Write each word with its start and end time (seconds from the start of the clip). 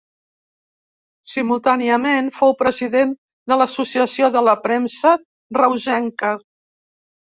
Simultàniament, 1.33 2.33
fou 2.39 2.57
president 2.63 3.15
de 3.53 3.61
l'Associació 3.63 4.35
de 4.41 4.47
la 4.51 4.59
Premsa 4.67 5.17
Reusenca. 5.63 6.39